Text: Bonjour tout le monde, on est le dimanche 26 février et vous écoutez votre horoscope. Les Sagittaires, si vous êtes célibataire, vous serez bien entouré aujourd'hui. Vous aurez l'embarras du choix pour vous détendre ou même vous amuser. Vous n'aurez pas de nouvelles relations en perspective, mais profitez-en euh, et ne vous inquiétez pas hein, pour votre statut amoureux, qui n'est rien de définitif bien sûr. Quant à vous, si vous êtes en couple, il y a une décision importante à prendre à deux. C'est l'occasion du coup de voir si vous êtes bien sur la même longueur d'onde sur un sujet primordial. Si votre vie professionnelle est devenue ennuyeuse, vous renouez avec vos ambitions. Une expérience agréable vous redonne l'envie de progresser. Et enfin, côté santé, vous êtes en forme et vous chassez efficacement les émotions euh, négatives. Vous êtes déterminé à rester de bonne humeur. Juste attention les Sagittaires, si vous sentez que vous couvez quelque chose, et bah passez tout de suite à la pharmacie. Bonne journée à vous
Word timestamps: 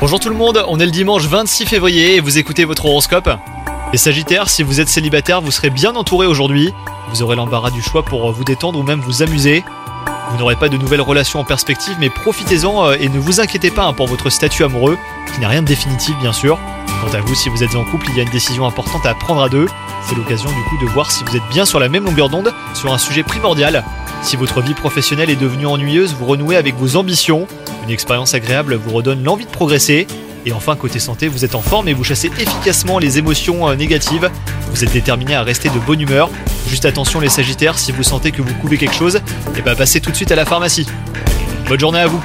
Bonjour 0.00 0.18
tout 0.18 0.28
le 0.28 0.34
monde, 0.34 0.64
on 0.66 0.80
est 0.80 0.84
le 0.84 0.90
dimanche 0.90 1.22
26 1.26 1.66
février 1.66 2.16
et 2.16 2.20
vous 2.20 2.38
écoutez 2.38 2.64
votre 2.64 2.86
horoscope. 2.86 3.30
Les 3.92 3.98
Sagittaires, 3.98 4.48
si 4.48 4.64
vous 4.64 4.80
êtes 4.80 4.88
célibataire, 4.88 5.40
vous 5.40 5.52
serez 5.52 5.70
bien 5.70 5.94
entouré 5.94 6.26
aujourd'hui. 6.26 6.74
Vous 7.10 7.22
aurez 7.22 7.36
l'embarras 7.36 7.70
du 7.70 7.80
choix 7.80 8.04
pour 8.04 8.32
vous 8.32 8.42
détendre 8.42 8.80
ou 8.80 8.82
même 8.82 9.00
vous 9.00 9.22
amuser. 9.22 9.62
Vous 10.30 10.36
n'aurez 10.36 10.56
pas 10.56 10.68
de 10.68 10.76
nouvelles 10.76 11.00
relations 11.00 11.38
en 11.38 11.44
perspective, 11.44 11.94
mais 12.00 12.10
profitez-en 12.10 12.86
euh, 12.86 12.96
et 12.98 13.08
ne 13.08 13.20
vous 13.20 13.40
inquiétez 13.40 13.70
pas 13.70 13.84
hein, 13.84 13.92
pour 13.92 14.08
votre 14.08 14.30
statut 14.30 14.64
amoureux, 14.64 14.98
qui 15.32 15.38
n'est 15.38 15.46
rien 15.46 15.62
de 15.62 15.68
définitif 15.68 16.18
bien 16.18 16.32
sûr. 16.32 16.58
Quant 17.04 17.16
à 17.16 17.20
vous, 17.20 17.36
si 17.36 17.50
vous 17.50 17.62
êtes 17.62 17.76
en 17.76 17.84
couple, 17.84 18.06
il 18.10 18.16
y 18.16 18.20
a 18.20 18.24
une 18.24 18.30
décision 18.30 18.66
importante 18.66 19.06
à 19.06 19.14
prendre 19.14 19.44
à 19.44 19.48
deux. 19.48 19.68
C'est 20.08 20.16
l'occasion 20.16 20.50
du 20.50 20.62
coup 20.64 20.84
de 20.84 20.90
voir 20.90 21.12
si 21.12 21.22
vous 21.22 21.36
êtes 21.36 21.48
bien 21.52 21.64
sur 21.66 21.78
la 21.78 21.88
même 21.88 22.04
longueur 22.04 22.30
d'onde 22.30 22.52
sur 22.74 22.92
un 22.92 22.98
sujet 22.98 23.22
primordial. 23.22 23.84
Si 24.22 24.34
votre 24.34 24.60
vie 24.60 24.74
professionnelle 24.74 25.30
est 25.30 25.36
devenue 25.36 25.66
ennuyeuse, 25.66 26.16
vous 26.18 26.26
renouez 26.26 26.56
avec 26.56 26.74
vos 26.74 26.96
ambitions. 26.96 27.46
Une 27.84 27.90
expérience 27.90 28.34
agréable 28.34 28.74
vous 28.74 28.90
redonne 28.90 29.22
l'envie 29.24 29.44
de 29.44 29.50
progresser. 29.50 30.06
Et 30.44 30.52
enfin, 30.52 30.74
côté 30.76 30.98
santé, 30.98 31.28
vous 31.28 31.44
êtes 31.44 31.54
en 31.54 31.62
forme 31.62 31.88
et 31.88 31.94
vous 31.94 32.04
chassez 32.04 32.30
efficacement 32.38 32.98
les 32.98 33.18
émotions 33.18 33.68
euh, 33.68 33.76
négatives. 33.76 34.30
Vous 34.72 34.84
êtes 34.84 34.92
déterminé 34.92 35.34
à 35.34 35.42
rester 35.42 35.68
de 35.68 35.78
bonne 35.78 36.00
humeur. 36.00 36.30
Juste 36.68 36.84
attention 36.84 37.20
les 37.20 37.28
Sagittaires, 37.28 37.78
si 37.78 37.92
vous 37.92 38.02
sentez 38.02 38.32
que 38.32 38.42
vous 38.42 38.54
couvez 38.54 38.78
quelque 38.78 38.94
chose, 38.94 39.20
et 39.56 39.62
bah 39.62 39.74
passez 39.74 40.00
tout 40.00 40.10
de 40.10 40.16
suite 40.16 40.32
à 40.32 40.36
la 40.36 40.44
pharmacie. 40.44 40.86
Bonne 41.68 41.80
journée 41.80 42.00
à 42.00 42.06
vous 42.06 42.22